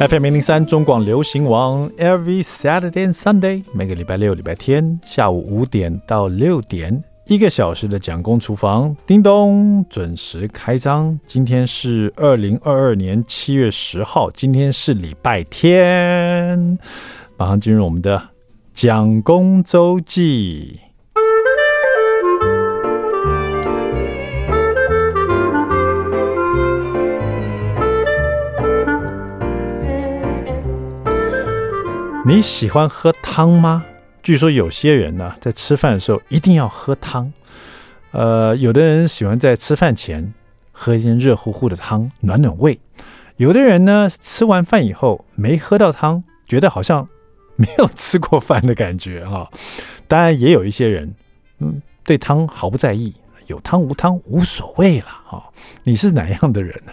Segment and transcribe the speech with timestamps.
[0.00, 11.20] FM 零零三中广流行王，Every Saturday and Sunday，每个礼拜六、礼拜天下午五点到六点，一个小时的蒋公厨房，叮咚准时开张。
[11.26, 16.78] 今天是二零二二年七月十号，今天是礼拜天，
[17.36, 18.22] 马上进入我们的
[18.72, 20.80] 蒋公周记。
[32.22, 33.82] 你喜欢喝汤吗？
[34.22, 37.32] 据说有些人呢，在吃饭的时候一定要喝汤。
[38.10, 40.34] 呃，有的人喜欢在吃饭前
[40.70, 42.78] 喝一些热乎乎的汤，暖暖胃；
[43.36, 47.08] 有的人呢，吃完饭以后没喝到汤，觉得好像
[47.56, 49.48] 没有吃过饭的感觉啊。
[50.06, 51.14] 当然，也有一些人，
[51.58, 53.14] 嗯，对汤毫不在意，
[53.46, 55.42] 有汤无汤无所谓了啊。
[55.84, 56.92] 你是哪样的人呢？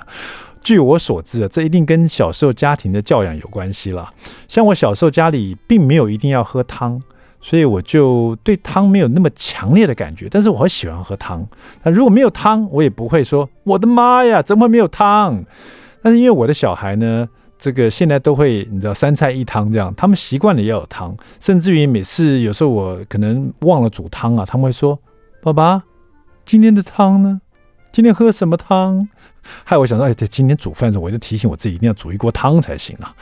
[0.62, 4.10] 据我所知啊，这一定跟小时候家庭的教养有关系了。
[4.48, 7.02] 像我小时候家里并没有一定要喝汤，
[7.42, 10.28] 所以我就对汤没有那么强烈的感觉。
[10.30, 11.46] 但是我很喜欢喝汤。
[11.84, 15.44] 那如果没有汤，我也不会说我的妈呀，怎么会没有汤？
[16.02, 24.98] 但是因为我的小孩呢，这个现在都会你知道三菜一汤这样，他们习惯了要有汤，甚至于每次有时候我可能忘了煮汤啊，他们会说
[25.42, 25.84] ：“爸爸，
[26.46, 27.42] 今天的汤呢？
[27.92, 29.08] 今天喝什么汤？”
[29.64, 33.16] 害我想说，哎，今天煮饭的时候，我就提醒我自己一定要煮一锅汤才行啊！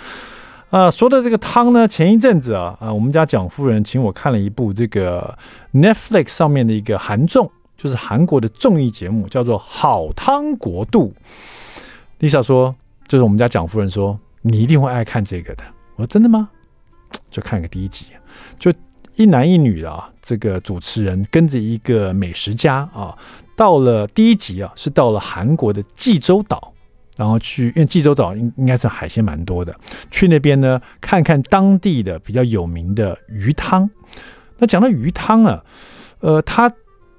[0.72, 5.38] 啊，说到这个汤呢，前一阵子啊，啊，我们家蒋夫人请我看了一部这个
[5.74, 11.14] Netflix 上面的一个韩综，就是韩国的综艺节目，叫做《好汤国度》。
[12.28, 12.76] Lisa 说，
[13.08, 15.64] 就是我们家蒋夫人说，你一定会爱看这个的。
[15.96, 16.50] 我说真的吗？
[17.32, 18.08] 就看个第一集，
[18.60, 18.74] 就
[19.16, 23.16] 一男一女的啊，这个主持人跟着一个美食家啊。
[23.56, 26.74] 到了第一集啊，是到了韩国的济州岛，
[27.16, 29.74] 然后去，因为济州岛应应该是海鲜蛮多的，
[30.12, 33.90] 去那边呢看看当地的比较有名的鱼汤。
[34.58, 35.64] 那讲到鱼汤啊，
[36.20, 36.72] 呃，他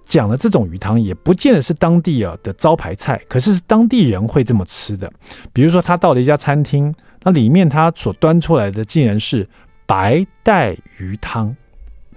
[0.02, 5.10] 讲的这种鱼汤也不见得是当地啊的招牌菜，可是是当地人会这么吃的。
[5.52, 9.48] 比如说他到了一家餐厅，那里面他所端出来的竟然是
[9.86, 11.54] 白带鱼汤。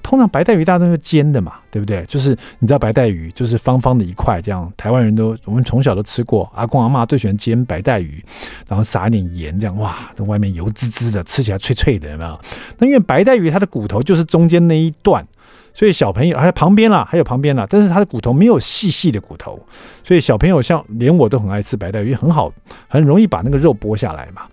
[0.01, 2.03] 通常白带鱼大家都是煎的嘛，对不对？
[2.07, 8.23] 就是你知道白带鱼就是方方的一块，这样台湾人都我们从小都吃过，阿公阿嬷最喜欢煎白带鱼，
[8.67, 12.39] 然后撒一点盐，这样哇，这外面油滋滋的，吃起来脆脆的，有没有？
[12.77, 15.25] 那因为白带鱼它的骨头就是中间那一段，
[15.73, 19.59] 所以小朋友还有旁边啦，还有旁边啦，但是它的骨头没有细细的骨头，
[20.03, 22.51] 所以小朋友像连我都很爱吃白带鱼，很好，
[22.87, 24.43] 很容易把那个肉剥下来嘛。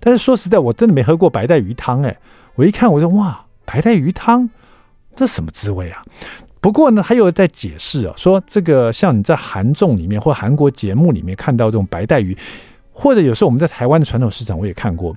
[0.00, 2.16] 但是说实在，我真的没喝过白带鱼汤哎，
[2.54, 4.48] 我一看我说哇，白带鱼汤。
[5.14, 6.02] 这什么滋味啊？
[6.60, 12.36] 不过呢，还有在解释啊，说这个像你在韩综里面或韩国节目里面看到这种白带鱼，
[12.92, 15.12] 或者有时候我们在台湾的传统市场我也看过，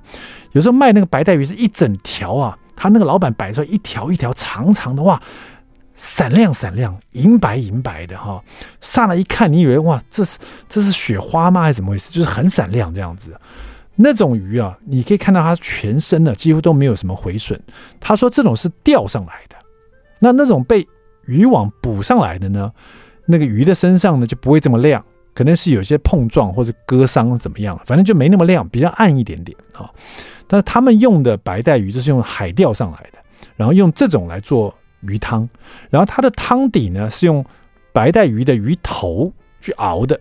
[0.53, 5.21] 有时候卖那个白带鱼是一整条啊，他那个老板摆出来一条一条长长的哇，
[5.95, 8.43] 闪亮闪亮，银白银白的哈，
[8.81, 11.61] 上来一看，你以为哇，这是这是雪花吗？
[11.61, 12.11] 还是怎么回事？
[12.11, 13.39] 就是很闪亮这样子。
[13.95, 17.57] 那种鱼啊，你可以看到它全身呢几乎都没有什么毁损。
[17.99, 19.54] 他说这种是钓上来的。
[20.19, 20.87] 那那种被
[21.25, 22.71] 渔网捕上来的呢，
[23.25, 25.03] 那个鱼的身上呢就不会这么亮，
[25.33, 29.89] 可能是有些碰撞或者割伤怎么样，反正就没那么亮，比较暗一点点啊。
[30.47, 33.17] 但是他们用的白带鱼就是用海钓上来的，
[33.55, 35.47] 然后用这种来做鱼汤，
[35.89, 37.43] 然后它的汤底呢是用
[37.91, 40.19] 白带鱼的鱼头去熬的。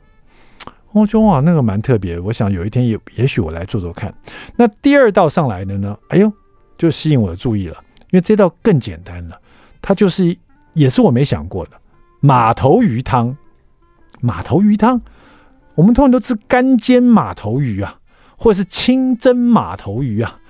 [0.93, 4.15] 我觉得哇，那个蛮特别，我想有一天也也许我来做做看。
[4.57, 6.33] 那第二道上来的呢，哎呦，
[6.79, 7.77] 就吸引我的注意了，
[8.11, 9.39] 因为这道更简单了。
[9.87, 10.35] 它就是，
[10.73, 11.73] 也是我没想过的
[12.21, 13.37] 马头鱼汤。
[14.23, 14.99] 马头鱼汤，
[15.75, 17.99] 我们通常都吃干煎马头鱼啊，
[18.39, 20.41] 或者是清蒸马头鱼啊，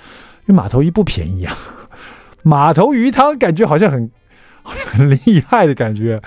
[0.47, 1.59] 因为马头鱼不便宜啊。
[2.44, 4.09] 马头鱼汤感觉好像很
[4.62, 6.23] 好像很厉害的感觉，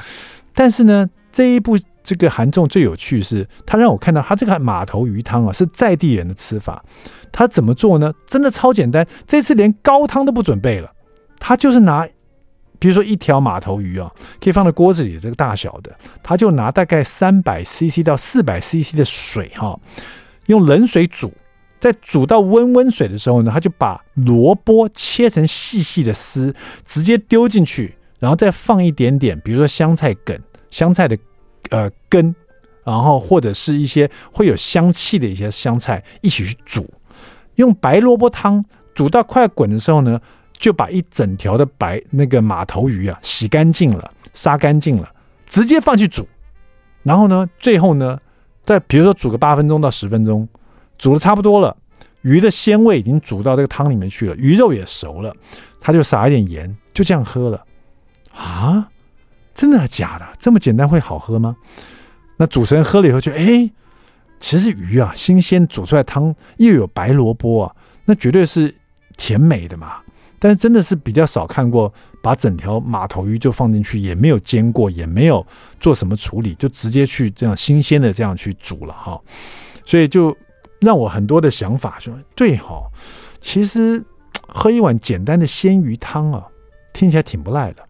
[0.54, 6.84] 但是呢，这一部这个韩综最有趣是，他让我看到他这个马头鱼汤啊是在地人的吃法。
[7.32, 8.14] 他怎么做呢？
[8.26, 10.92] 真的超简单，这次连高汤都不准备了，
[11.40, 12.06] 他就是拿。
[12.80, 19.80] 比如说一条马头鱼啊，可以放在锅子里这个大小的，他就拿大概三百 CC 到四百 CC 的水哈，
[20.46, 21.34] 用冷水煮，
[21.80, 26.54] 在煮到温温水的时候呢，他就把萝卜切成细细的丝，
[26.86, 30.40] 直接丢进去，然后再放一点点，比如说香菜梗、
[30.70, 31.18] 香菜的
[31.72, 32.36] 呃根，
[32.84, 36.88] 然后或者是一些会有香气的一些香菜一起去煮，
[37.56, 38.64] 用白萝卜汤
[38.94, 40.22] 煮到快滚的时候呢。
[40.58, 45.10] 就把一整条的白那个马头鱼啊洗干净了，杀干净了，
[45.46, 46.28] 直接放去煮。
[47.04, 48.20] 然后呢，最后呢，
[48.64, 50.48] 再比如说煮个八分钟到十分钟，
[50.98, 51.78] 煮的差不多了，
[52.22, 55.34] 鱼的鲜味已经煮到这个汤里面去了，鱼肉也熟了，
[55.80, 57.64] 他就撒一点盐，就这样喝了。
[58.34, 58.90] 啊，
[59.54, 60.28] 真的假的？
[60.38, 61.56] 这么简单会好喝吗？
[62.36, 63.70] 那主持人喝了以后就哎，
[64.40, 67.76] 其实鱼啊，新鲜煮出来汤又有白萝卜啊，
[68.06, 68.76] 那绝对是
[69.16, 69.98] 甜美的嘛。
[70.40, 71.92] 但是真的是比较少看过，
[72.22, 75.46] 把整条马头鱼就放进去，也没有煎过，也没有
[75.80, 79.20] 做什么处理，就直接去这样新鲜的这样去煮了哈。
[79.86, 80.36] 所以就
[80.80, 82.84] 让我很多的想法说，对哈，
[83.42, 84.04] 其实
[84.48, 86.46] 喝一碗简单的鲜鱼汤啊，
[86.94, 87.84] 听起来挺不赖的。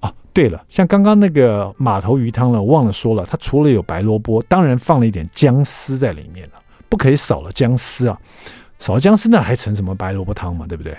[0.00, 6.52] 啊，对了，像刚刚那个马头鱼汤呢，我忘了说了，它除了有白萝卜，当然放了一点姜丝在里面了，
[6.88, 8.20] 不可以少了姜丝啊，
[8.78, 10.94] 少了姜丝那还成什么白萝卜汤嘛，对不对？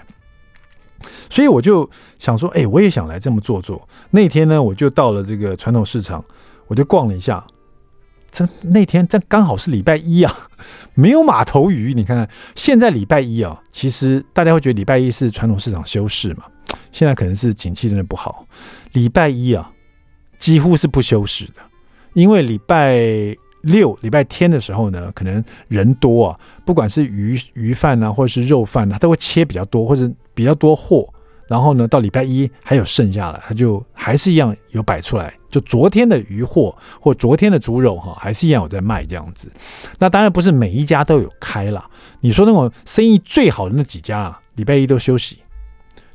[1.30, 1.90] 所以我就
[2.20, 3.88] 想说，哎，我也想来这么做做。
[4.12, 6.24] 那天呢，我就到了这个传统市场，
[6.68, 7.46] 我就逛了一下。
[8.32, 10.34] 这那天这刚好是礼拜一啊，
[10.94, 11.94] 没有马头鱼。
[11.94, 16.44] 你看看，现在礼拜一啊，其实大家会觉得礼拜一是传统市场休市嘛。
[16.92, 18.46] 现在可能是景气真的不好，
[18.94, 19.72] 礼拜一啊，
[20.38, 21.62] 几乎是不休市的，
[22.14, 22.98] 因为礼拜
[23.66, 30.10] 六、礼拜天的时候呢，可能人多啊，不管是鱼鱼贩啊，或者是肉贩啊，都会切比较多，或者。
[30.36, 31.08] 比较多货，
[31.48, 35.34] 然后呢，到礼拜一还有剩下的，他就还是一样有摆出来。
[35.50, 39.50] 就昨天的鱼货或昨天的猪肉哈，还是一样有在卖这样子。
[39.98, 41.90] 那当然不是每一家都有开啦。
[42.20, 45.38] 你说那种生意最好的那几家啊，礼拜一都休息；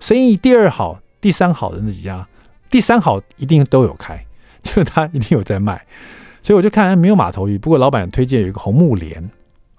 [0.01, 2.29] 生意第二好、第三好的那几家，
[2.69, 4.23] 第三好一定都有开，
[4.63, 5.83] 就他一定有在卖。
[6.43, 9.29] 所以我就看没有马头鱼，不过老板推荐有一个红木莲。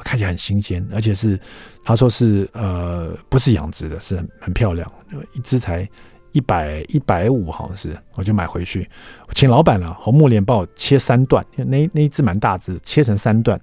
[0.03, 1.39] 看起来很新鲜，而且是
[1.83, 4.91] 他说是呃不是养殖的，是很很漂亮，
[5.33, 5.87] 一只才
[6.31, 8.89] 一百一百五好像是，我就买回去，
[9.35, 13.61] 请老板了红木莲帮我切三段，那那一只蛮大只，切成三段，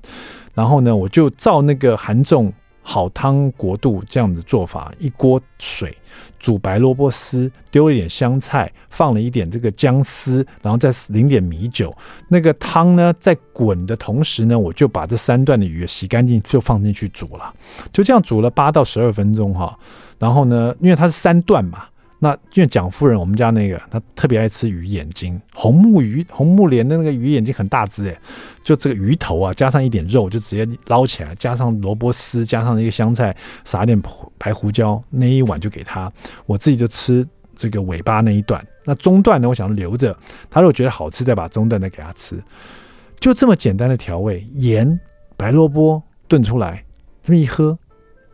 [0.54, 2.52] 然后呢我就照那个韩众
[2.90, 5.94] 好汤国度这样的做法，一锅水。
[6.38, 11.94] 煮白萝卜丝，丢了一点香菜，放了一点这个姜丝，然后再淋点米酒。
[12.28, 17.52] 那个汤呢，在滚的同时呢，我就把这三段的鱼洗干净，就放进去煮了。
[17.92, 19.78] 就这样煮了八到十二分钟哈。
[20.18, 21.84] 然后呢，因为它是三段嘛。
[22.20, 28.18] 那因为蒋夫人，我们家那个她特别爱吃鱼眼睛，红木鱼、红木莲的那个鱼眼睛很大只诶，
[28.64, 34.00] 就这个鱼头啊，加上一点肉，就直接捞起来，加上萝卜丝，加上一个香菜，撒点
[34.36, 36.12] 白胡椒，那一碗就给他。
[36.44, 37.24] 我自己就吃
[37.54, 40.16] 这个尾巴那一段，那中段呢，我想留着，
[40.50, 42.42] 他如果觉得好吃，再把中段再给他吃。
[43.20, 44.98] 就这么简单的调味，盐、
[45.36, 46.84] 白萝卜炖出来，
[47.22, 47.78] 这么一喝，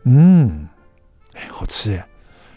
[0.04, 0.66] 嗯，
[1.34, 2.06] 哎，好吃哎，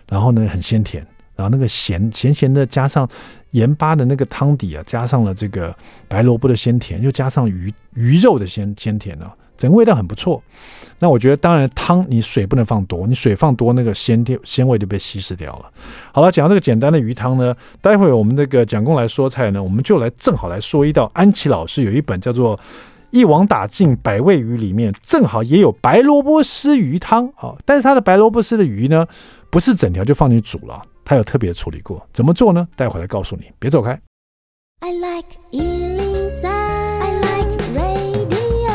[0.07, 1.06] 然后呢，很鲜甜。
[1.38, 3.07] 然后那个咸咸咸的，加上
[3.51, 5.74] 盐巴的那个汤底啊，加上了这个
[6.10, 10.44] 白萝卜的鲜甜，又加上鱼鱼肉的鲜鲜甜啊，整个味道很不错。
[11.00, 15.72] 那我觉得，当然汤你水不能放多，你水放多，那个鲜甜鲜味就被稀释掉了。
[16.12, 22.57] 好了，讲到这个简单的鱼汤呢，待会我们这个蒋公来说菜呢，我们就来正好来说一道安琪老师有一本叫做
[23.12, 29.06] 《一网打尽百味鱼》，里面正好也有白萝卜丝鱼汤啊，但是它的白萝卜丝的鱼呢，
[29.51, 30.81] 不是整条就放进去煮了。
[31.09, 32.68] 他有特别处理过，怎么做呢？
[32.75, 33.98] 待会来告诉你，别走开。
[34.81, 38.74] I like 103, I like radio.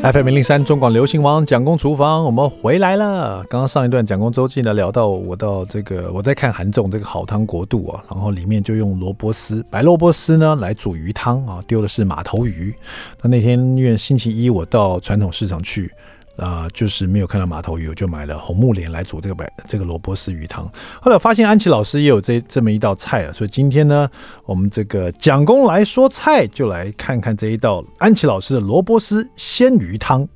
[0.00, 3.44] FM 零零三中广流行王蒋公厨房，我们回来了。
[3.50, 12.74] 刚刚上一段蒋公周记呢，聊到我到这个我在看韩总这个好汤国度啊，然后里面就用萝卜丝白萝卜丝呢来煮鱼汤啊，丢的是马头鱼。
[13.20, 15.92] 那那天因为星期一我到传统市场去。
[16.38, 20.70] 啊、就是没有看到马头鱼，我就买了红木莲来煮这个白这个萝卜丝鱼汤。
[21.02, 24.08] 后来发现安琪老师也有这这么一道菜啊，所以今天呢，
[24.44, 30.26] 我们这个蒋公来说菜，就来看看这一道安琪老师的萝卜丝鲜鱼汤。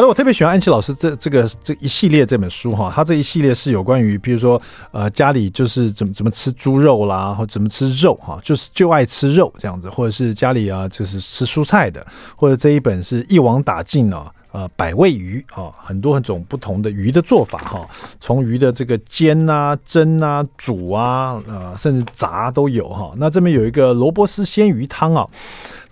[0.00, 4.58] 好的，我特别喜欢安琪老师这这个这一系列这本书哈，他这一系列是有关于，比如说
[4.92, 12.02] 呃家里就是怎么怎么吃猪肉啦，或怎么吃肉哈，就是就爱吃肉这样子，或者是家里啊就是吃蔬菜的，
[12.34, 17.86] 或者这一本是一网打尽啊呃百味鱼啊，很多很种不同的鱼的做法哈，
[18.18, 23.12] 从鱼的这个煎啊、蒸啊、煮啊，呃甚至炸都有哈。
[23.18, 25.28] 那这边有一个萝卜丝鲜鱼汤啊，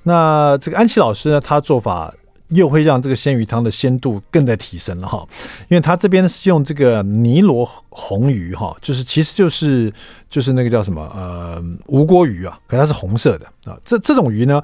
[0.04, 2.10] 那这个安琪老师呢，他做法。
[2.48, 5.26] 又会让这个鲜鱼汤的鲜度更在提升了哈，
[5.68, 9.92] 因为它这边是用这个尼罗红鱼哈，就是其实就是
[10.30, 13.78] 就是那个叫什么呃吴锅鱼啊，可它是红色的啊。
[13.84, 14.62] 这这种鱼呢，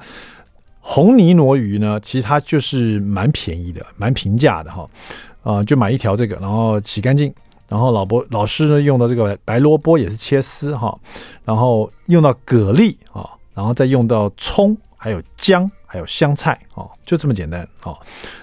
[0.79, 4.87] 红尼罗鱼呢，其实它就是蛮便宜的，蛮平价的哈。
[5.43, 7.31] 啊，就买一条这个，然后洗干净，
[7.69, 10.97] 然后老伯老师呢用到这个白萝卜也是切丝哈，
[11.43, 17.97] 然后用到蛤蜊啊，然后再用到葱，还有姜，还有香菜哦，就这么简单哦。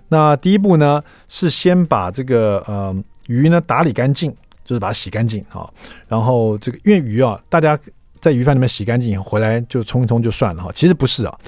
[0.08, 5.70] 那第一步呢是先把这个呃鱼呢打理干净，就是把它洗干净哈。
[6.08, 7.78] 然后这个因为鱼啊，大家
[8.20, 10.70] 在鱼贩里面洗干净以后回来就冲一冲就算了哈。
[10.72, 11.38] 其实不是啊，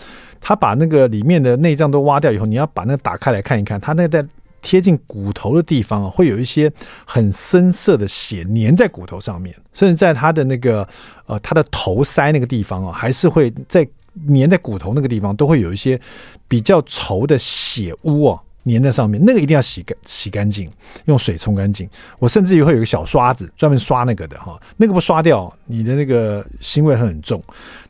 [0.41, 4.29] 他把那个里面的内脏都挖掉以后，你要把那个打开来看一看，它那个在。
[4.67, 6.73] 贴近骨头的地方啊，会有一些
[7.05, 10.89] 很深色的血粘在骨头上面，甚至在它的那个
[11.27, 13.87] 呃，它的头腮那个地方啊，还是会在
[14.29, 16.01] 粘在骨头那个地方，都会有一些
[16.49, 18.41] 比较稠的血污啊。
[18.67, 20.71] 粘在上面，那个一定要洗干洗干净，
[21.05, 21.87] 用水冲干净。
[22.19, 27.45] 我甚至于会有一个小刷子，专门刷那个的哈，那个不刷掉，你的那个腥味会很重。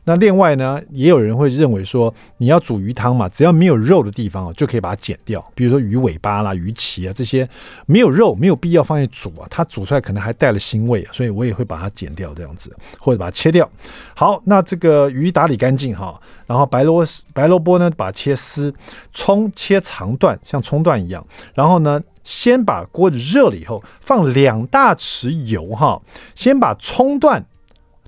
[0.05, 5.43] 那另外呢，也有人会认为说，你要煮鱼汤嘛，只要没有肉的地方就可以把它剪掉。
[5.55, 7.47] 比如说鱼尾巴啦、鱼鳍啊这些
[7.85, 13.67] 没有肉，没有必要放在煮啊，它煮出来可能还带了腥味，所以我也会把它剪掉这样子，或者把它切掉。
[14.13, 18.73] 好，那这个鱼打理干净哈，然后白萝白萝卜呢，把它切丝，
[19.13, 20.61] 葱切长段，像。
[20.65, 26.01] 葱段一样，然后呢，先把锅子热了以后，放两大匙油哈，
[26.33, 27.45] 先把葱段，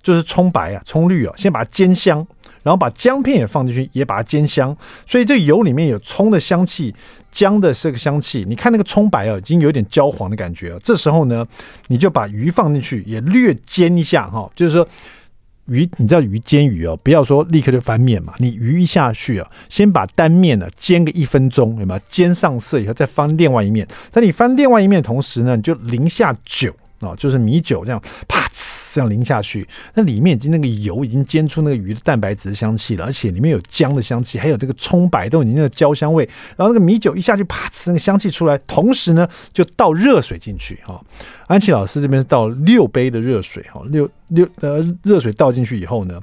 [0.02, 2.26] 就是葱白啊、葱绿啊，先把它煎香，
[2.64, 4.76] 然后把姜片也放进去，也把它煎香。
[5.06, 6.94] 所以这油里面有葱的香气，
[7.32, 8.46] 姜的这个香气。
[8.48, 10.80] 你看那个葱白啊，已经有点焦黄的感觉了。
[10.80, 11.46] 这时候呢，
[11.88, 14.88] 你就把鱼放进去，也略煎一下哈，就是说。
[15.70, 18.34] 鱼，你知道鱼煎鱼哦，不要说立刻就翻面嘛。
[18.38, 22.00] 你鱼一下去啊，先把单面呢煎个一分钟，有没有？
[22.10, 23.86] 煎上色以后再翻另外一面。
[24.10, 29.68] 在你翻另外一面的同时呢，你就淋下酒啊，就是米酒这样，啪呲这样淋下去。
[29.94, 36.28] 那里面已经那个油已经煎出那个鱼的蛋白质的香气了，而且里面有姜的香气，还有这个葱白都已经那个焦香味。
[36.56, 41.00] 然后那个米酒一下去，啪呲那个香气出来，同时呢就倒热水进去哈。
[41.48, 46.20] 安琪老师这边倒六杯的热水哈，六六呃热水倒进去以后呢，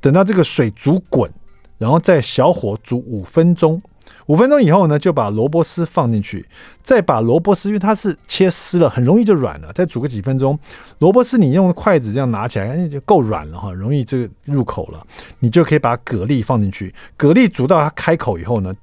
[0.00, 1.30] 等到这个水煮滚，
[1.78, 3.80] 然后再小火煮五分钟。
[4.26, 6.46] 五分钟以后呢，就把萝卜丝放进去，
[6.82, 9.72] 再把萝卜丝，因为它是切丝了，很容易就软了。
[9.72, 10.58] 再煮个几分钟，
[10.98, 15.02] 萝卜丝你用筷子这样拿起来，就够软了哈，容易这个入口了。
[15.38, 18.74] 你就可以把蛤蜊放进去，蛤蜊煮到它开口以后呢，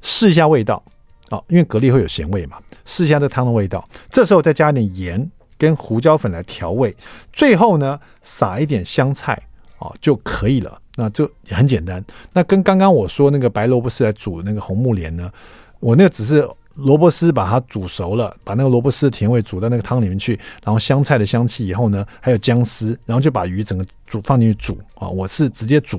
[0.00, 0.82] 试一下味道
[1.28, 2.56] 啊，因为蛤蜊会有咸味嘛。
[2.86, 6.96] 试一下这汤的味道，这时候再加一点盐跟胡椒粉来调味，
[7.32, 9.40] 最后呢撒一点香菜
[9.78, 10.80] 啊就可以了。
[11.00, 12.04] 那就很简单。
[12.34, 15.32] 那跟刚刚我说那个白萝卜丝来煮那个红木莲呢，
[15.78, 25.08] 我那个只是萝卜丝把它煮熟了，把那个萝卜丝的甜味煮到那个汤里面去，然后香菜的香气以后呢，还有姜丝，然后就把鱼整个煮放进去煮啊。
[25.08, 25.98] 我是直接煮。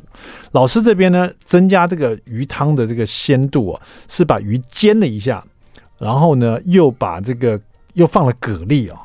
[0.52, 5.44] 老师这边呢，增加这个鱼汤的这个鲜度啊，是把鱼煎了一下。
[5.98, 7.60] 然后呢，又把这个
[7.94, 9.02] 又放了蛤蜊啊，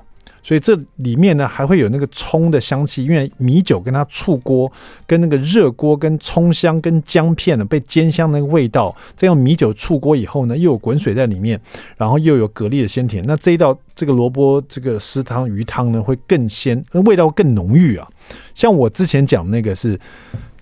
[0.47, 4.71] 所以这里面呢还会有那个葱的香气，因为米酒跟它醋锅，
[5.05, 11.61] 跟那个热锅跟葱香跟姜片呢被煎香那个味道，再用米酒醋锅以后呢，又有滚水在里面，
[11.97, 18.07] 然后又有蛤蜊的鲜甜，那这一道这个萝卜这个丝汤鱼汤呢会更鲜，味道更浓郁啊。
[18.55, 19.99] 像我之前讲那个是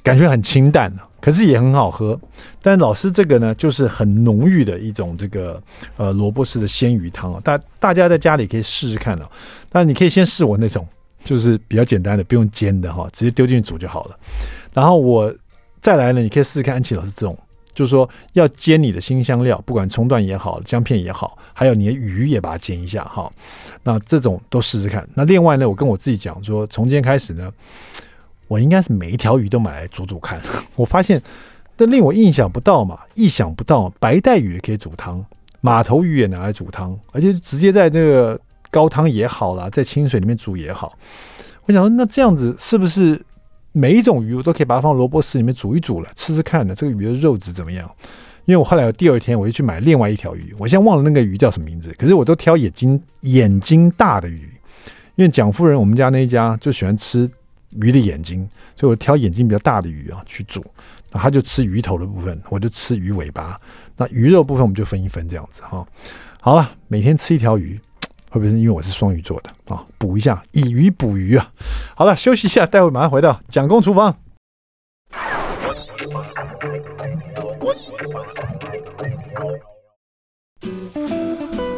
[0.02, 0.90] 感觉很清淡
[1.24, 2.20] 可是也很好喝，
[2.60, 5.58] 但老师这个呢，就是很浓郁的一种这个
[5.96, 9.30] 呃萝卜丝的鲜鱼汤啊，大大家在家里可以试试看啊。
[9.70, 10.86] 但你可以先试我那种，
[11.24, 14.18] 就是比较简单的，不用煎的哈，直接丢进去煮就好了。
[14.74, 15.34] 然后我
[15.80, 17.34] 再来呢，你可以试试看安琪老师这种，
[17.72, 23.32] 就是说要煎你的辛香料，不管葱段也好，姜片也好，还有你的鱼也把它煎一下哈。
[23.82, 25.08] 那这种都试试看。
[25.14, 27.50] 那另外呢，我跟我自己讲说，从今天开始呢。
[28.48, 30.40] 我应该是每一条鱼都买来煮煮看，
[30.76, 31.20] 我发现
[31.76, 35.24] 这令我意想不到嘛，意想不到，白带鱼也可以煮汤，
[35.60, 40.96] 马头鱼也拿来煮汤，而且直接在这个高汤也好啦，在清水里面煮也好。
[41.66, 43.20] 我想说，那这样子是不是
[43.72, 46.74] 每一种鱼我都可以把它放萝卜丝里面煮一煮了，吃吃看呢？
[46.74, 47.90] 这个鱼的肉质怎么样？
[48.44, 54.50] 因为我后来第二天我又去买另外一条鱼，我现在忘了那个鱼叫什么名字，可是我都挑眼睛眼睛大的鱼，
[55.16, 57.28] 因为蒋夫人我们家那一家就喜欢吃。
[57.80, 60.64] 鱼的眼睛，所以我挑眼睛比较大的鱼啊去煮，
[61.10, 63.60] 那他就吃鱼头的部分，我就吃鱼尾巴。
[63.96, 65.86] 那鱼肉部分我们就分一分这样子哈。
[66.40, 67.80] 好了，每天吃一条鱼，
[68.30, 69.84] 会不会是因为我是双鱼座的啊？
[69.98, 71.52] 补一下，以鱼补鱼啊。
[71.94, 74.16] 好了，休息一下，待会马上回到蒋公厨房。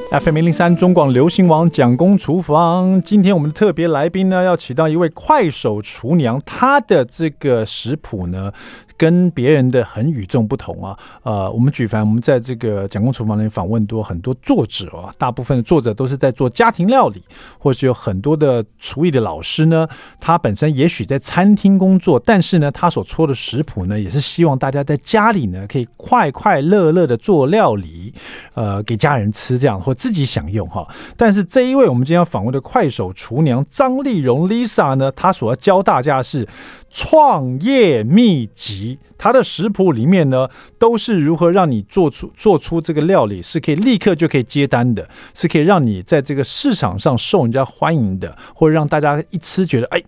[0.08, 8.52] FM 零三中广流行王蒋公厨房，今天我们的特别来宾呢，要请到一位快手厨娘，她的这个食谱呢，
[8.96, 10.98] 跟别人的很与众不同啊！
[11.22, 17.22] 呃，我们举凡我们在这个蒋公厨房里访问多很多作者啊，大部分的作者都是在做家庭料理，
[17.58, 19.86] 或是有很多的厨艺的老师呢，
[20.20, 28.12] 他本身也许在餐厅工作，但是呢，他所出的食谱呢，也是希望大家在家里呢可以快快乐乐的做料理，
[28.54, 30.86] 呃，给家人吃这样或自己享用哈。
[31.16, 36.46] 但是这一位我们今天要访问的快手厨娘张丽蓉 Lisa 呢，她所要教大家是
[36.90, 38.98] 创业秘籍。
[39.18, 50.02] 它的食谱里面呢，都是如何让你做出做出这个料理是可以立刻就可以接单的，是可以让你在这个市场上受人家欢迎的，或者让大家一吃觉得哎，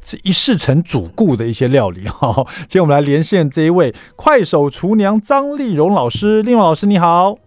[0.00, 2.44] 这一世成主顾的一些料理 哈。
[2.62, 7.38] 今天我们来连线这一位快手厨娘张丽蓉老师，丽蓉老师你好。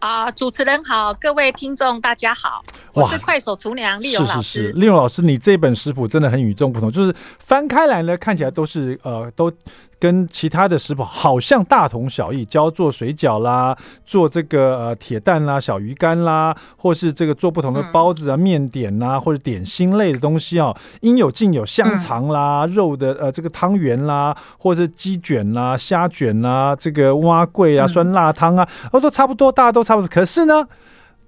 [0.00, 4.42] 啊、主持人好，各位听众大家好，我是快手厨娘丽蓉老师。
[4.42, 9.52] 是是是，丽蓉老师，你这本食谱真的很与众不同，就是翻开来呢，看起来都是呃都。
[10.00, 30.08] 跟其他的食谱好像大同小异，教做水饺啦，做这个呃铁蛋啦、小鱼干啦，或是这个做不同的包子啊、嗯、面点啊，或者点心类的东西啊，应有尽有，香肠啦、嗯、肉的呃这个汤圆啦，或者鸡卷啦、虾卷啦，这个蛙桂啊、酸辣汤啊，哦都差不多，大家都差不多。
[30.08, 30.66] 可是呢，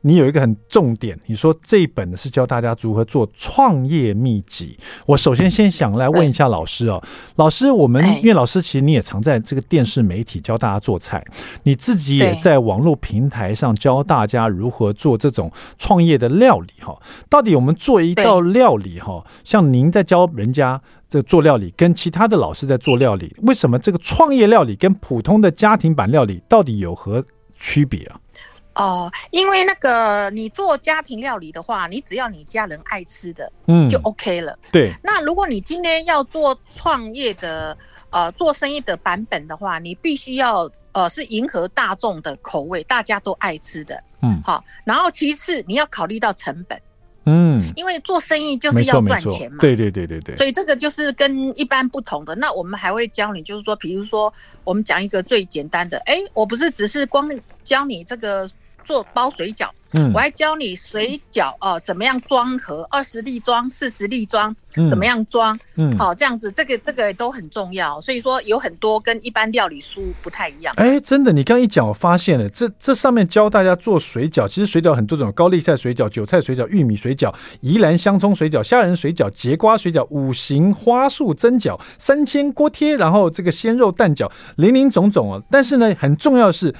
[0.02, 4.78] 你有一个很重点，你说这一本呢是教大家如何做创业秘籍。
[5.06, 7.02] 我首先先想来问一下老师哦，
[7.36, 11.24] 老师，我们因为老师其实你也常在这个电视媒体教大家做菜，
[11.62, 17.00] 你自己也在网络平台上教大家如何做这种创业的料理哈。
[17.28, 27.24] 到底我们做一道料理哈，像您在教人家这做料理，跟其他的老师在做料理，为什么这个创业料理跟普通的家庭版料理到底有何
[27.58, 28.18] 区别啊？
[28.74, 34.58] 哦，因为那个你做家庭料理的话，你只要你家人爱吃的，嗯，就 OK 了。
[34.70, 34.92] 对。
[35.02, 37.76] 那如果你今天要做创业的，
[38.08, 44.64] 呃，做生意的版本的话，你必须要呃是迎合大众的口味，大家都爱吃的，嗯，好。
[44.84, 46.80] 然后其次你要考虑到成本，
[47.26, 49.58] 嗯，因为做生意就是要赚钱嘛。
[49.60, 50.34] 对对对对对。
[50.38, 52.34] 所以这个就是跟一般不同的。
[52.36, 54.32] 那我们还会教你，就是说，比如说
[54.64, 57.30] 我们讲一个最简单的，哎，我不是只是光
[57.62, 58.48] 教你这个。
[58.84, 64.54] 做包水饺，嗯，我还教你水饺哦、呃，怎么样装盒，二十粒装、四十粒装，
[64.88, 68.00] 怎么样装，嗯，好、哦，这样子，这个这个都很重要。
[68.00, 70.74] 所以说有很多跟一般料理书不太一样。
[70.76, 85.42] 哎，真的，你刚一讲，我发现了，这这上面教大家做水饺，其实水饺很多种，高丽菜水饺、韭菜水饺、玉米水饺、宜兰香葱水饺、虾仁水饺、节瓜水饺、五行花束蒸饺、三鲜锅贴，然后这个鲜肉蛋饺，林林总总哦。
[85.50, 86.74] 但是呢，很重要的是。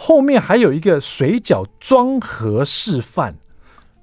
[0.00, 3.34] 后面还有一个水饺装盒示范，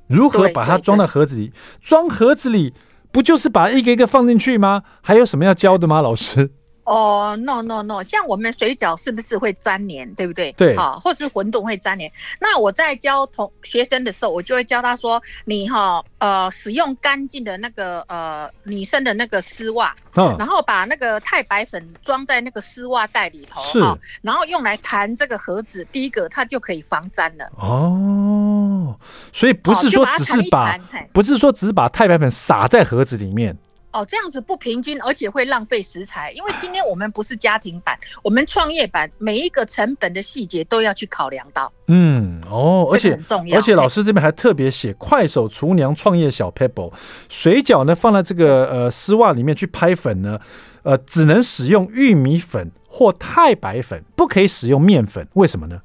[0.07, 1.53] 如何把它装到盒子里？
[1.81, 2.73] 装盒子里
[3.13, 4.83] 不就是把一个一个放进去吗？
[5.01, 6.51] 还有什么要教的吗，老师？
[6.85, 10.51] 哦、oh，no no no，像我们水饺是不是会粘黏，对不对？
[10.51, 12.11] 对啊，或是馄饨会粘黏。
[12.39, 23.79] 那我在教同学生的时候，我就会教他说：你哈呃使用干净的那个呃女生的那个丝袜，嗯，然后把那个太白粉装在那个丝袜袋里头，是，
[24.21, 27.51] 然后用来弹这个盒子，第一个它就可以防粘了。
[27.57, 28.95] 哦，
[29.33, 30.77] 所以不是说只是把，
[31.11, 33.57] 不是说只是把太白粉撒在盒子里面。
[33.95, 36.29] 哦，这样子不平均，而且会浪费食材。
[36.33, 41.71] 因为今天我们不是家庭版，我们创业版，每一个成本的细节都要去考量到。
[41.87, 43.57] 嗯，哦，而且、这个、很重要。
[43.57, 46.91] 而且老师这边还特别写快手厨娘创业小 pebble，，
[47.29, 50.37] 水饺呢放在这个呃丝袜里面去拍粉呢，
[50.83, 55.25] 呃，只能使用玉米粉或太白粉，不可以使用面粉。
[55.35, 55.79] 为什么呢？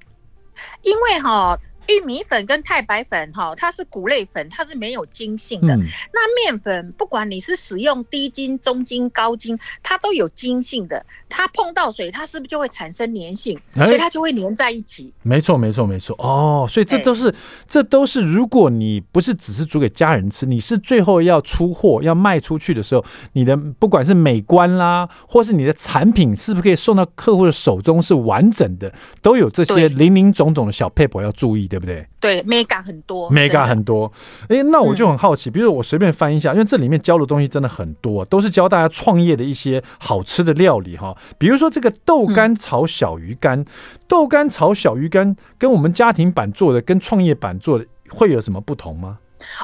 [0.83, 1.57] 因为哈。
[1.90, 5.74] 玉米粉跟太白粉哈，它是谷类粉，它是没有筋性的。
[5.74, 11.05] 嗯、那面粉不管你是使用低筋、中筋、高筋，它都有筋性的。
[11.29, 13.59] 它碰到水，它是不是就会产生粘性？
[13.74, 15.12] 欸、所以它就会粘在一起。
[15.22, 16.14] 没错，没错，没错。
[16.18, 17.35] 哦，所以这都是、欸、
[17.66, 31.80] 这都是，如果你不是只是煮给家人吃，你是最后要出货要卖出去的时候，你的不管是美观啦，或是你的产品是不是可以送到客户的手中是完整的，都有这些零零总总的小撇步要注意的。
[31.80, 32.07] 对不对？
[32.21, 34.12] 对，mega 很多，mega 很多。
[34.49, 41.16] 哎，那我就很好奇，嗯、比如我随便翻一下，因为这里面教的东西真的很多，都是教大家创业的一些好吃的料理哈。
[41.38, 43.66] 比如说这个豆干炒小鱼干，嗯、
[44.07, 49.19] 豆干炒小鱼干跟我们家庭版做的跟创业版做的会有什么不同吗？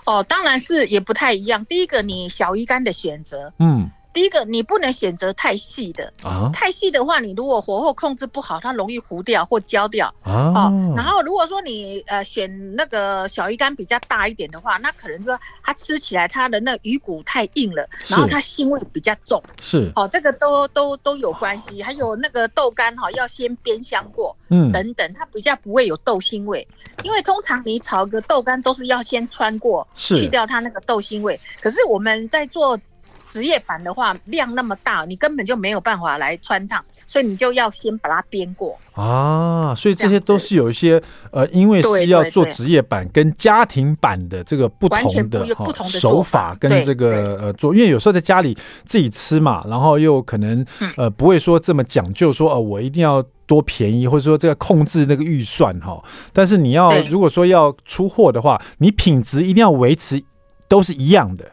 [0.07, 1.65] 哦，当然是也不太一样。
[1.67, 3.91] 第一个，你小鱼干的选择，嗯。
[4.17, 10.51] 第一个，你不能选择太细的啊，太细的话，你如果火候控制不好，它容易糊掉或焦掉啊。
[10.55, 19.39] 哦，然后如果说你呃选那个小鱼干比较大一点的话，那可能说它吃起来它的那鱼骨太硬了，然后它腥味比较重。
[19.61, 21.83] 是，哦，这个都都都有关系。
[21.83, 26.67] 还有那个豆干哈，要先煸香过，嗯，等等，它比较不会有豆腥味。
[27.05, 31.39] 因为通常你炒个豆干都是要先穿过，去掉它那个豆腥味。
[31.61, 32.81] 可是我们在做。
[33.31, 39.75] 职业版的话，量那么大，你根本就没有办法来穿烫，所以你就要先把它编过啊。
[39.75, 50.65] 所以这些都是有一些呃，因为是要做职业版跟家庭版的这个不同的不同的手法跟这个呃做，因为有时候在家里自己吃嘛，然后又可能
[50.97, 56.03] 呃不会说这么讲究，说呃我一定要多便宜，或者说这个控制那个预算哈。
[56.33, 60.23] 但是你要如果说要出货的话，你品质一定要维持
[60.69, 61.45] 都是一样的。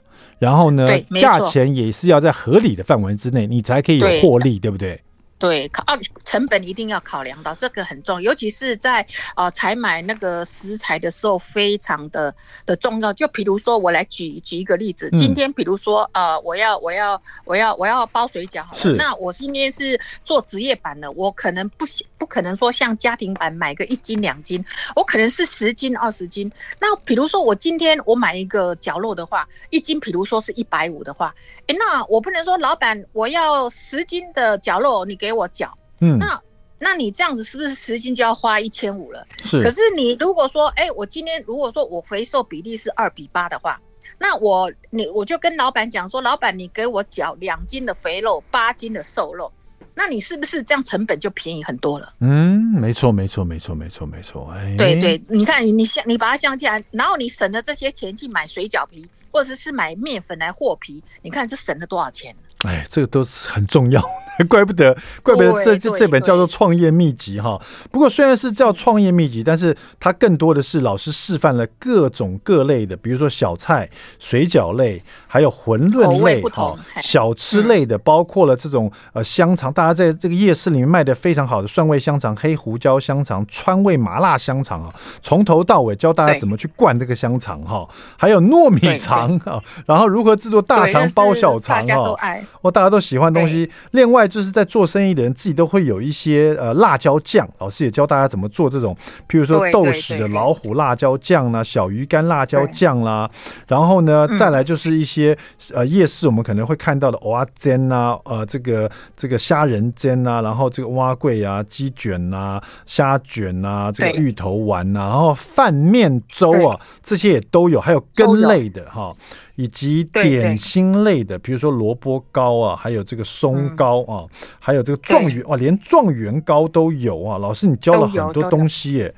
[0.44, 0.86] 然后呢，
[1.22, 5.00] 价钱也是要在合理的范围之内，你才可以有获利，对，对不对？
[5.44, 5.84] 对，考
[6.24, 12.34] 成本一定要考量到，这个很重要，尤其是在呃采买那个食材的时候，非常的
[12.66, 13.12] 的重要。
[13.12, 21.86] 就比如说，我来举举一个例子，今天比如说呃，我要我要我要我要包水饺，好了，是，那我今天是做职业版的，我可能不
[22.18, 24.64] 不可能说像家庭版买个一斤两斤，
[24.96, 26.50] 我可能是十斤二十斤。
[26.80, 31.36] 那比如说我今天我买一个绞肉的话，一斤比如说是一百五的话，
[31.68, 35.33] 哎，那我不能说老板我要十斤的绞肉，你给。
[35.34, 36.42] 我缴，嗯，那
[36.80, 39.26] 那你这样子是不是十斤就要花一千五了？
[39.44, 39.62] 是。
[39.62, 43.80] 可是你如果说，哎、欸，我今天如果说我回收比例是二比八的话，
[44.20, 49.52] 那我你我就跟老板讲说，老板你给我缴两斤的肥肉，八斤的瘦肉，
[49.96, 52.14] 那你是不是这样成本就便宜很多了？
[52.20, 54.52] 嗯，没错，没错，没错，没错，没错。
[54.54, 62.36] 哎，对对，你看你你像你把它想起来，然后你省了这些钱去买水饺皮，或者是买面粉来和皮，你看这省了多少钱？
[62.66, 64.04] 哎，这个都是很重要。
[64.50, 67.60] 怪不得，怪不得这这这本叫做创业秘籍哈。
[67.92, 84.92] 不过虽然是叫创业秘籍，但是它更多的是老师示范了各种各类的，比如说小菜、水饺类，还有馄饨类哈，小吃类的，包括了这种呃香肠，大家在这个夜市里面卖的非常好的蒜味香肠、黑胡椒香肠、川味麻辣香肠啊，
[85.22, 92.16] 从头到尾教大家怎么去灌这个香肠哈，还有糯米肠啊，然后如何制作大肠包小肠哈，
[92.62, 94.23] 哦，大家都喜欢东西，另外。
[94.28, 98.96] 就是在做生意的人自己都会有一些呃辣椒酱，老师也教大家怎么做这种，
[99.30, 103.30] 譬如说豆豉的老虎辣椒酱啦、小鱼干辣椒酱啦，
[103.68, 105.38] 然后呢再来就是一些
[105.74, 119.14] 呃夜市我们可能会看到的蚵仔煎呐，呃这个这个虾仁煎呐，然后这个蛙桂啊、鸡卷呐、虾卷呐、这个芋头丸呐，然后饭面粥啊这些也都有，还有羹类的哈。
[119.56, 124.26] 以及点心类的，比如说萝卜糕啊，还有这个松糕啊，
[124.60, 127.38] 还有这个状元哇，连状元糕都有啊！
[127.38, 129.14] 老师，你教了很多东西耶，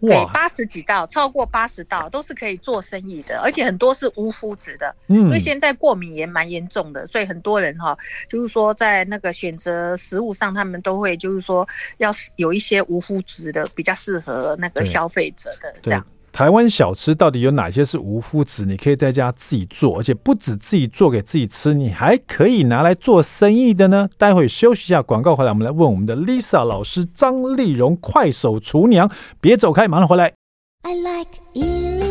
[0.00, 7.96] 哇，八十几道，超过八十道都是可以做生意的，而且很多是无麸质的，嗯，因为现在过敏也蛮严重的，所以很多人哈，
[8.28, 11.66] 就是说在那个选择食物上，他们都会就是说
[11.98, 16.04] 要有一些无麸质的，比较适合那个消费者的这样。
[16.38, 18.64] 台湾小吃到底有哪些是无麸质？
[18.64, 24.08] 你可以在家自己做，而且不止自己做给自己吃，你还可以拿来做生意的呢。
[24.16, 30.32] 待会休息一下，广告回来，我们来问我们的 Lisa 老师张丽蓉快手厨娘，别走开，马上回来。
[30.82, 32.07] I like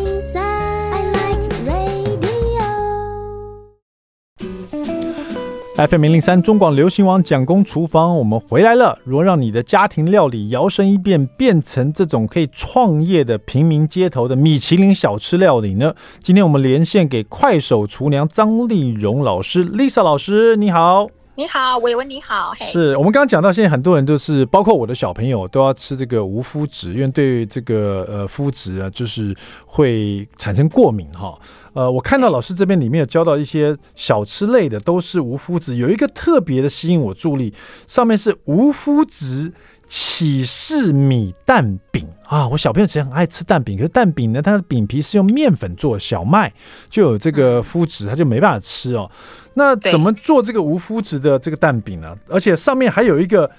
[5.78, 8.98] FM 零零三中广流行网蒋公厨房，我们回来了。
[9.04, 15.94] 如何让你的家庭料理摇身一变，变成这种可以创业的平民街头的米其林小吃料理呢？
[16.20, 21.10] 今天我们连线给快手厨娘张丽蓉老师，Lisa 老师，你好。
[21.38, 22.52] 你好，伟文你好。
[22.62, 31.39] 是我们刚刚讲到，现在很多人都是，包括我的小朋友，都要吃这个无麸质，因为对这个呃麸质啊，就是会产生过敏哈。
[31.73, 37.54] 呃，我看到老师这边里面有教到一些小吃类的，都是无麸质，有一个特别的吸引我注意，
[37.86, 39.54] 上面是无麸质。
[39.88, 46.54] 起士米蛋饼啊，我小朋友其实很爱吃蛋饼，可是蛋饼呢，它的饼皮是用面粉做，小麦
[46.89, 49.10] 就有这个麸质，它就没办法吃哦。
[49.54, 52.15] 那怎么做这个无麸质的这个蛋饼呢？
[52.28, 53.50] 而且上面还有一个。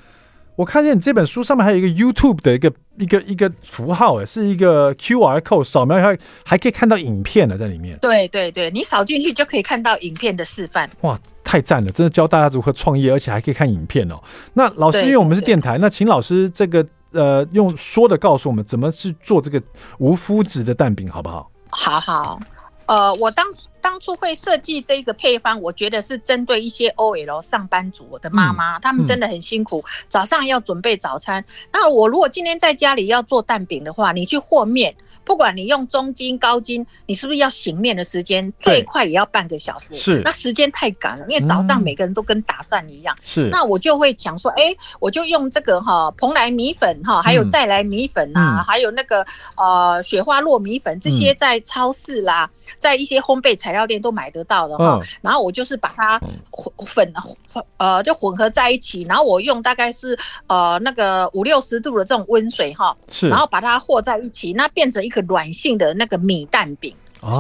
[0.59, 7.97] 我看见你这本书上面还有一个 YouTube 的一个一个一个符号，哎，是一个 QR code，扫描还还可以看到影片呢，在里面。
[8.03, 10.91] 对对对，你扫进去就可以看到影片的示范。
[11.03, 11.93] 哇，太赞了！
[11.93, 14.21] 真的教大家如何创业，而且还可以看影片哦。
[14.53, 19.63] 那老师，因为我们是电台，那请老师这个呃用说的告诉我们怎么去做这个
[19.99, 21.49] 无麸质的蛋饼，好不好？
[21.71, 22.41] 好好。
[22.89, 23.47] 呃，我当
[23.81, 31.45] 当当初会设计这个配方，我觉得是针对一些 OL 上班族的妈妈，他、嗯、们真的很辛苦，嗯、早上要准备早餐。
[31.73, 34.95] 那我如果今天在家里要做蛋饼的话，你去和面。
[35.25, 39.95] 不管你用中筋、高筋，你是不是要醒面的时间最快也要半个小时？
[39.95, 43.15] 是，那时间太赶了，因为早上每个人都跟打仗一样。
[43.23, 52.51] 是，那我就会讲说，哎、欸，我就用这个哈蓬莱米粉哈，还有再来米粉啊，嗯、还有那个呃雪花糯米粉，这些在超市啦。
[52.69, 57.13] 嗯在一些烘焙材料店都买得到的哈，然后我就是把它混粉
[57.77, 66.95] 呃就混合在一起，然后我用大概是呃那个五六十度的这种温水哈，是，然后把它和在一起，那变成一个软性的那个米蛋饼，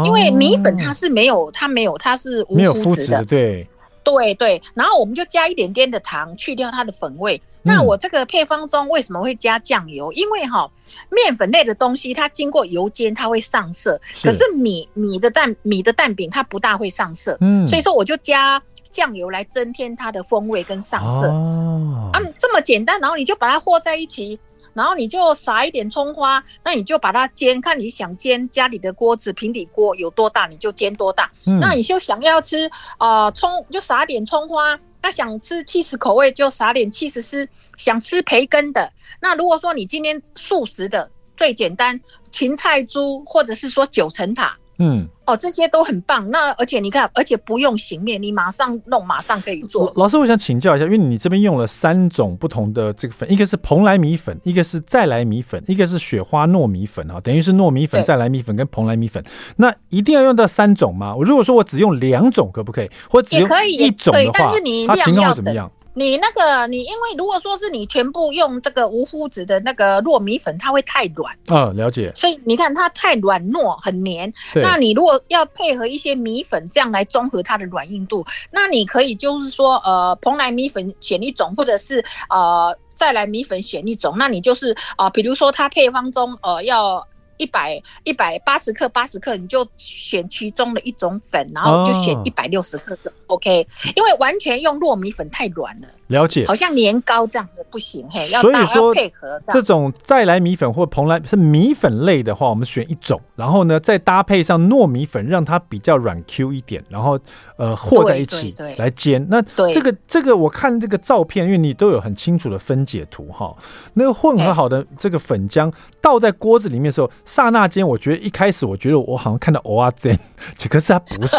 [0.04, 3.68] 因为米粉它是没有它没有它是无麸质的，对
[4.10, 7.40] 对对，然后我们就加一点点的糖去掉它的粉味。
[7.62, 10.10] 那我这个配方中为什么会加酱油？
[10.12, 10.70] 因为哈，
[11.10, 14.00] 面粉类的东西它经过油煎，它会上色。
[14.22, 17.36] 可是米米的蛋米的蛋饼它不大会上色。
[17.40, 21.28] 嗯，所以说我就加酱油来增添它的风味跟上色。
[21.28, 24.38] 哦，啊，这么简单，然后你就把它和在一起，
[24.78, 31.28] 然后你就撒一点葱花，那你就把它煎，看你想煎家里的锅子平底锅有多大，你就煎多大。
[31.46, 34.78] 嗯，那你就想要吃啊葱，就撒点葱花。
[35.02, 44.56] 那想吃起司口味就撒点七十丝，想吃培根的，那如果说你今天素食的，最简单芹菜猪或者是说九层塔。
[44.78, 46.28] 嗯，哦，这些都很棒。
[46.30, 49.92] 那而且你看，而且不用醒面，你马上弄，马上可以做。
[49.96, 59.22] 老师，我想请教一下，因为你这边用了三种不同的这个粉，一个是蓬莱米粉，一个是再来米粉，一个是雪花糯米粉啊，等于是糯米粉、再来米粉跟蓬莱米粉。
[59.56, 61.14] 那一定要用到三种吗？
[61.14, 62.90] 我如果说我只用两种，可不可以？
[63.10, 65.70] 或只用一种的话，但是你它情况怎么样？
[65.98, 71.36] 你那个，你因为如果说是你全部用这个无麸质的那个糯米粉，它会太软。
[71.48, 72.12] 嗯，了解。
[72.14, 74.32] 所以你看它太软糯，很黏。
[74.54, 84.14] 那你如果要配合一些米粉，这样来综合它的软硬度，那你可以就是说，呃，蓬莱米粉选一种，或者是呃，再来米粉选一种。
[84.16, 87.06] 那你就是啊、呃，比如说它配方中呃要。
[87.38, 95.88] 一百一百八十克，八十克，你就选其中的一种粉，然后就选一百六十克就 OK，因为完全用糯米粉太软了。
[96.08, 107.18] 了解，好像年糕这样子不行，嘿，所以说配合这种再来米粉或蓬莱是米粉类的话，我们选一种，然后呢再搭配上糯米粉，让它比较软 Q 一点，然后
[107.56, 109.26] 呃和在一起来煎。
[109.28, 113.54] 那这个这个我看这个照片，因为你都有很清楚的分解图哈，
[113.92, 120.18] 那个混合好的这个粉浆倒在锅子里面的时候，刹那间我觉得一开始我觉得我好像看到蚵仔煎，
[120.70, 121.36] 可是它不是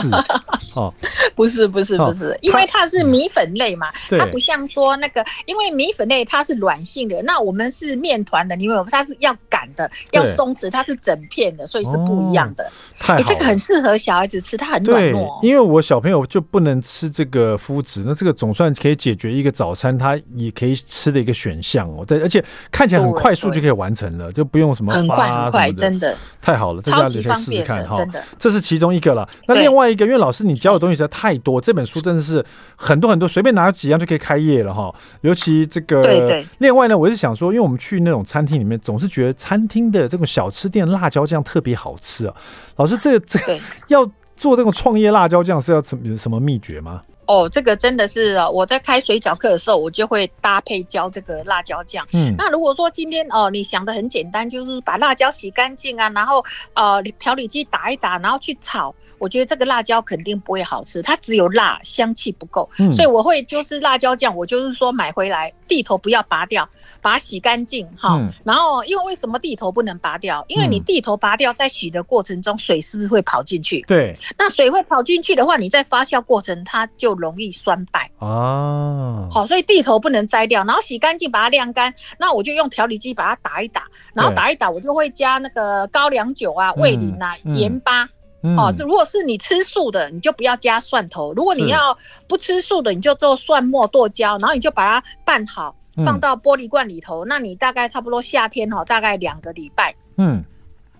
[0.76, 0.94] 哦，
[1.34, 4.59] 不是不是不是，因为它是米粉类嘛，它不像。
[4.68, 8.84] 说那个，因为米粉类它是软性的，那我们是面团的，你有没有？
[8.90, 12.64] 它是要擀的，要松弛，它是整片的，所以是不一样的。
[12.64, 15.44] 哦、太好，欸，这个很适合小孩子吃，它很软糯。
[15.44, 22.06] 因为我小朋友就不能吃这个麸质，那这个总算可以解决一个早餐，他也可以吃的一个选项哦。
[22.06, 27.98] 对，而且看起来很快速就可以完成了，就不用什么很快很快，真的太好了，这家里可以试试看哈。
[27.98, 29.28] 真的，这是其中一个了。
[29.48, 32.44] 那另外一个，因为老师你教的东西实在太多，这本书真的是
[32.76, 34.94] 很多很多，随便拿几样就可以开业了哈。
[35.22, 36.46] 尤其这个，对对。
[36.60, 42.36] 另外呢，我是想说，因为我们去那种餐厅里面，总是觉得餐厅的这种小吃店辣椒酱特别好吃啊。
[42.76, 43.60] 老师，这个这个
[43.90, 47.02] 要做这种创业辣椒酱是要什么什么秘诀吗？
[47.26, 52.06] 哦，这个真的是啊，我在开水饺课的时候，我就会搭配教这个辣椒酱。
[52.12, 58.94] 嗯，那如果说今天哦，你想的很简单，就是把辣椒洗干净啊，然后呃调理机打一打，然后去炒。
[59.18, 66.68] 我觉得这个辣椒肯定不会好吃，它只有辣，香气不够，嗯、所以我会就是辣椒酱，我就是说买回来蒂头不要拔掉，
[67.02, 68.18] 把它洗干净哈。
[68.18, 70.44] 嗯、然后因为为什么地头不能拔掉？
[70.50, 73.82] 因为你地头拔掉，在洗的过程中，水是不是会跑进去？
[73.88, 74.14] 对。
[74.38, 78.10] 那水会跑进去的话，你在发酵过程它就容易酸败。
[78.18, 79.30] 哦。
[79.32, 81.94] 好，所以地头不能摘掉，然后洗干净，把它晾干。
[82.18, 88.10] 那我就用调理机把它打一打，然后打一打，我就会加那个高粱酒啊、味淋啊、盐、嗯、巴。
[88.42, 91.98] 哦，如果是你吃素的，你就不要加蒜头；如果你要
[92.28, 95.76] 不吃素的，你就做蒜末剁椒，然后你就把它拌好，
[96.06, 97.26] 放到玻璃罐里头。
[97.26, 99.94] 那你大概差不多夏天哈，大概两个礼拜。
[100.18, 100.44] 嗯。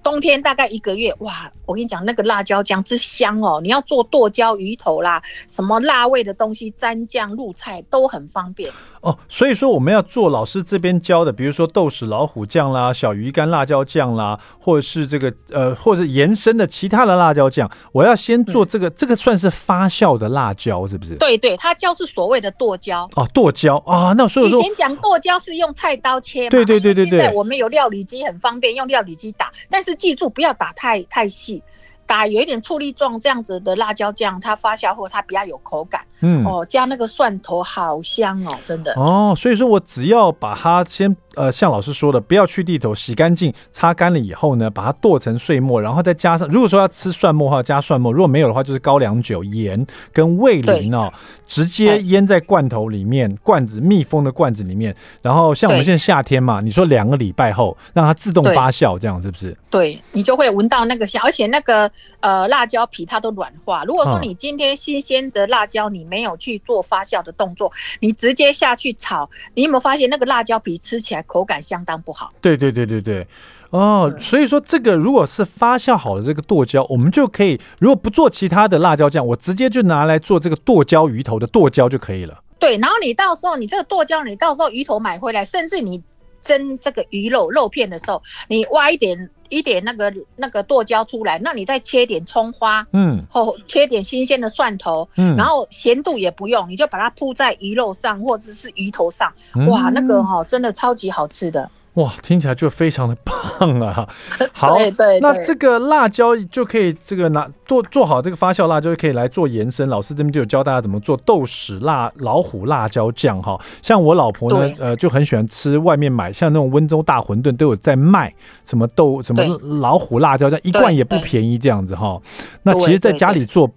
[0.04, 1.52] 冬天大概一个月，哇！
[1.66, 9.16] 我跟你讲，那个辣椒酱之香哦，你要做剁椒鱼头啦，什么辣味的东西，蘸酱入菜都很方便哦。
[9.28, 21.14] 所以说，我们要做老师这边教的，比如说豆豉老虎酱啦、小鱼干辣椒酱啦，或者是这个呃，或者延伸的其他的辣椒酱，我要先做这个，嗯、这个算是发酵的辣椒，是不是？
[21.18, 24.12] 对对，它叫是所谓的剁椒哦，剁椒啊。
[24.18, 27.10] 那所以说，以前讲剁椒是用菜刀切嘛，对对对对对。
[27.10, 29.89] 现在我们有料理机，很方便，用料理机打，但是。
[29.90, 31.64] 是记住不要打太太细，
[32.10, 36.02] 打有一点醋粒状这样子的辣椒酱，它发酵后它比较有口感。
[36.22, 38.92] 嗯，哦，加那个蒜头好香哦，真的。
[38.96, 51.14] 哦，所以说我只要把它先呃，像老师说的，不要去蒂头，洗干净，擦干了以后呢，把它剁成碎末，然后再加上，如果说要吃蒜末的话，加蒜末；如果没有的话，就是高粱酒、盐跟味淋哦，
[51.46, 54.94] 直接腌在罐头里面，罐子密封的罐子里面。
[55.22, 59.56] 然后像我们现在夏天嘛，你说两个礼拜后让它自动发酵，这样是不是？
[59.70, 61.90] 对，你就会闻到那个香，而且那个
[62.20, 63.84] 呃辣椒皮它都软化。
[63.84, 72.32] 如果说你今天新鲜的辣椒，你没有去做发酵的动作，你直接下去炒，你有没有发现那个辣椒皮吃起来口感相当不好？
[72.42, 73.28] 对对对对对，
[73.70, 82.42] 哦，所以说这个如果是发酵好的这个剁椒，我们就可以，如果不做其他的辣椒酱，我直接就拿来做这个剁椒鱼头的剁椒就可以了。
[82.60, 86.02] 对，然后你到时候你这个剁椒，你到时候鱼头买回来，甚至你
[86.42, 89.30] 蒸这个鱼肉肉片的时候，你挖一点。
[89.50, 101.68] 一点那个那个剁椒出来，那你再切点葱花，嗯，后切点新鲜的蒜头，嗯，然后咸度也不用，你就把它铺在鱼肉上或者是鱼头上，嗯、哇，那个哈真的超级好吃的。
[101.96, 104.08] 哇，听起来就非常的棒啊！
[104.54, 109.90] 好，对对对，那这个辣椒就可以这个拿做做好这个发酵辣椒就可以来做延伸。
[109.90, 113.60] 老师这边就有教大家怎么做豆豉辣老虎辣椒酱哈。
[113.82, 118.34] 像我老婆呢，呃，就很喜欢吃外面买像那种温州大馄饨都有在卖
[118.66, 119.44] 什么豆什么
[119.80, 122.22] 老虎辣椒酱，一罐也不便宜这样子哈。
[122.64, 123.70] 那其实在家里做。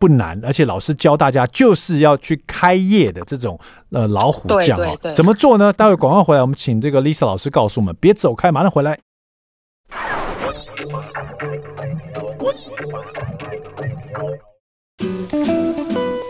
[0.00, 3.60] 不难，而且老师教大家就是要去开业的这种
[3.92, 5.70] 呃老虎酱哦，怎么做呢？
[5.74, 7.94] 待会广告回来，我们请这个 Lisa 老师告诉我们。
[8.00, 8.98] 别走开，马上回来。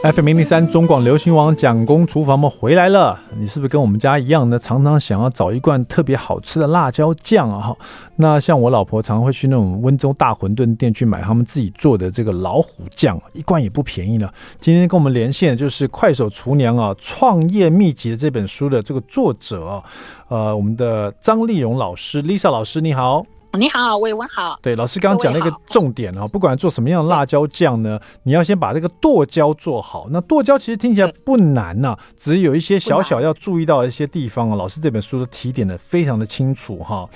[0.03, 3.21] FM 零零三中广流行网蒋公厨房，们回来了。
[3.37, 4.59] 你是不是跟我们家一样呢？
[4.59, 7.61] 常常想要找一罐特别好吃的辣椒酱啊？
[7.61, 7.77] 哈，
[8.17, 14.27] 那像我老婆常常会去那种温州大馄饨店去买他们自己做的这个老虎酱，一罐也不便宜呢。
[14.59, 19.83] 今天跟我们连线的就是《快手厨娘》啊创业秘籍的这本书的这个作者，
[20.29, 23.27] 呃，我们的张丽蓉老师，Lisa 老师，你好。
[23.59, 24.59] 你好，魏文好。
[24.63, 30.07] 对，老师刚刚讲了一个重点哦，不管做什么样的辣椒酱呢，你要先把这个剁椒做好。
[30.11, 34.55] 那剁椒其实听起来不难呐、啊，只有一些小小要注意到的一些地方啊。
[34.55, 37.09] 老师这本书都提点的非常的清楚哈。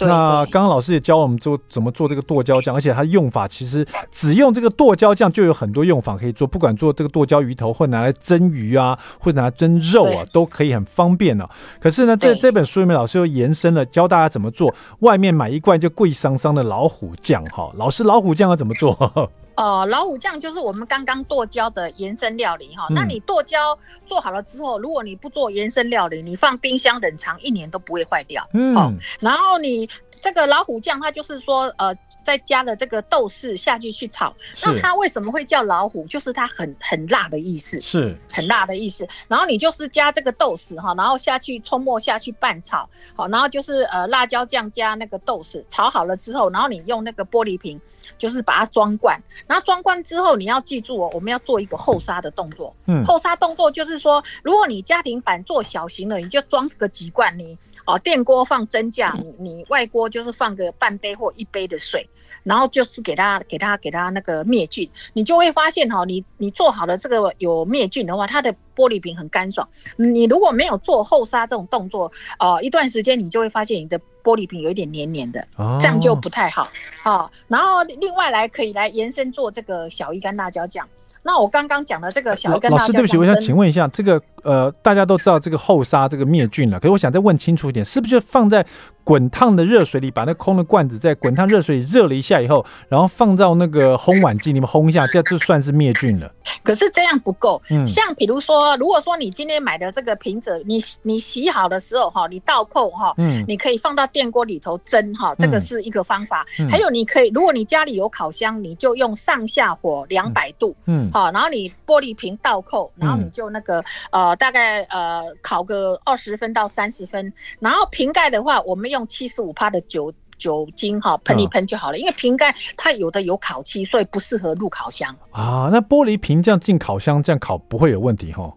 [0.00, 11.50] 那刚刚老师也教我们做怎么做这个剁椒酱，而且它用法其实只用这个剁椒酱就有很多用法可以做，不管做这个剁椒鱼头，或拿来蒸鱼啊，或拿来蒸肉啊，都可以很方便呢、啊。
[11.80, 17.70] 可是呢，这这本书里面老师又延伸了教大家怎么做，外面买一罐就贵桑桑的老虎酱哈。
[17.74, 19.30] 老师，老虎酱要怎么做？
[19.58, 22.86] 呃，老虎酱就是我们刚刚剁椒的延伸料理哈。
[22.90, 28.48] 那你剁椒做好了之后，如果你不做延伸料理，你放冰箱冷藏一年都不会坏掉。
[28.52, 28.72] 嗯，
[29.18, 29.88] 然后你
[30.20, 31.94] 这个老虎酱，它就是说呃。
[32.28, 36.06] 再加了这个豆豉下去去炒，那它为什么会叫老虎？
[36.08, 39.08] 就是它很很辣的意思，是很辣的意思。
[39.28, 42.86] 然后你就是加这个豆豉哈，然后下去葱末下去拌炒，
[43.16, 47.80] 好，然后就是呃辣椒酱加那个豆豉炒好了之后，然后你用那个玻璃瓶，
[48.18, 49.18] 就是把它装罐。
[49.46, 52.76] 然后装罐之后，你要记住哦，我们要做一个后杀的动作。
[52.84, 57.56] 嗯，后杀动作就是说，如果你家庭版做小型的，你就装这个几罐，你
[57.88, 62.08] 哦电锅放蒸架，你你外锅就是放个半杯或一杯的水。
[62.44, 69.68] 然后就是给它给它给它那个灭菌，你就会发现哈，你你做好了这个有灭菌的话，它的玻璃瓶很干爽。
[69.96, 75.46] 你如果没有做后杀这种动作，呃，一段时间你就会发现你的玻璃瓶有一点黏黏的，
[75.78, 76.70] 这样就不太好。
[77.02, 80.88] 好，然后另外来可以来延伸做这个小鱼干辣椒酱。
[81.22, 84.22] 那我刚刚讲的这个小鱼干辣椒酱，老师对不起，我想请问一下这个。
[84.42, 88.64] 呃，大家都知道这个后沙这个灭菌了，可是我想再问清楚一点，是不是就放在
[89.04, 96.30] 滚烫的热水里，把那空的罐子在滚烫热水里热了一下以后，然后放到那个烘碗机里面烘一下，这就算是灭菌了？
[96.62, 106.46] 可是这样不够，嗯，像比如说，如果说你今天买的这个瓶子，你你洗好的时候哈，你倒扣哈，嗯，你可以放到电锅里头蒸哈，这个是一个方法。
[106.60, 114.36] 嗯，还有你可以，如果你家里有烤箱，你就用上下火两百度，嗯，好，然后你玻璃瓶倒扣，然后你就那个呃。
[114.38, 121.98] 大概呃烤个二十分到三十分，然后瓶盖的话，我们用七十五帕的酒酒精哈喷一喷就好了。
[121.98, 125.68] 因为瓶盖它有的有烤漆，所以不适合入烤箱啊。
[125.70, 128.52] 那玻璃瓶这样进烤箱这样烤不会有问题哈？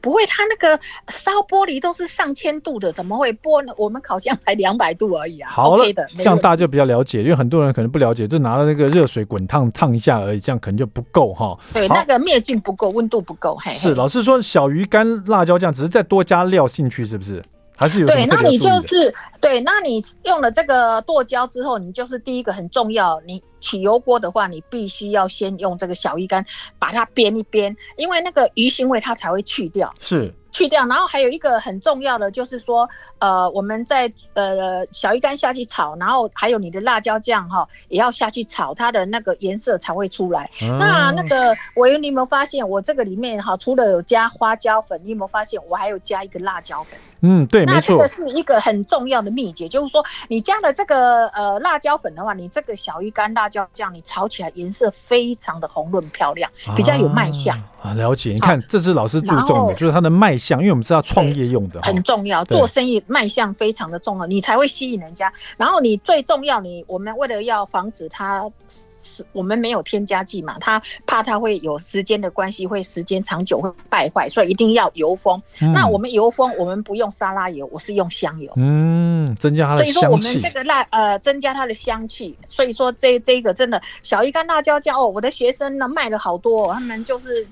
[0.00, 3.72] 不会，它那个烧玻璃都是上千度的，怎么会玻呢？
[3.76, 5.50] 我们烤箱才两百度而已啊。
[5.50, 11.56] 好了，OK、的，这样大家就比较了解，因为很多人可能不了解，就拿了那个热水滚烫烫一下而已，这样可能就不够哈。
[11.72, 13.56] 对，那个灭菌不够，温度不够。
[13.56, 17.42] 嘿，嘿，是老师说小鱼干辣椒酱只是再多加料进去，是不是？
[17.80, 26.44] 还是有对，那你就是对，那你用了这个剁椒之后，你就是第一个很重要，你起油锅的话，你必须要先用这个小鱼干
[26.78, 29.90] 把它煸一煸，因为那个鱼腥味它才会去掉。
[29.98, 30.32] 是。
[30.52, 32.86] 去掉，然后还有一个很重要的就是说，
[33.20, 40.50] 呃，我们在呃小鱼干下去炒，然后还有你的辣椒酱哈，也要下去炒，它的那个颜色才会出来。
[40.62, 46.98] 嗯、那那个委员，你有没有发现我这个里面哈，除了有加花椒粉，你有没有发现我还有加一个辣椒粉？
[47.22, 57.58] 嗯，对，那这个是一个很重要的秘诀，就是说你加了这个呃辣椒粉的话，你这个小鱼干辣椒酱你炒起来颜色非常的红润漂亮，比较有卖相。
[57.58, 58.30] 啊啊，了解。
[58.30, 65.32] 你看，这是老师注重的，就是它的卖相，因为我们知道创业用的很重要，做生意卖相非常的重要，你才会吸引人家。
[65.56, 75.40] 然后你最重要，你我们为了要防止它，是我们没有添加剂嘛，它怕它会有时间的关系，会时间长久会败坏，所以一定要油封。
[75.58, 79.92] 那我们油封，我们不用沙拉油，我是用香油，嗯，增加它的香气。
[79.92, 82.36] 所以说我们这个辣呃，增加它的香气。
[82.48, 87.46] 所以说这这个真的小鱼干辣椒酱哦，我的学生呢卖了好多，他们就是。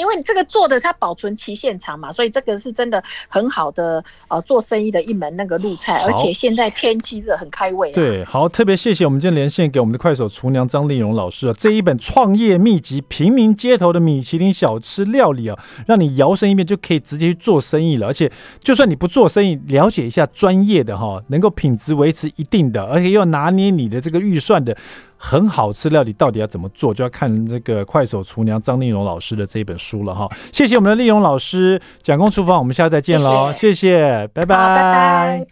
[0.00, 7.94] 因为你这个做的它保存期限长嘛，所以这个是真的很好的呃做生意的一门那个路菜，而且现在天气热很开胃，啊。
[7.94, 18.06] 对，好，特别谢谢我们今天连线给我们的快手厨娘张丽蓉老师啊，这一本创业秘籍，平民街头的米其林小吃料理啊，让你摇身一变就可以直接去做生意了。
[18.06, 24.74] 而且就算你不做生意，了解一下专业的哈，能够品质维持一定的，而且又拿捏你的这个预算的。
[25.22, 30.26] 很好吃料理到底要怎么做，就要看这个快手厨娘张丽蓉老师的这一本书了哈。
[30.50, 35.46] 谢谢我们的丽蓉老师，蒋公厨房，我们下次再见喽，谢谢，谢谢，拜拜，拜拜。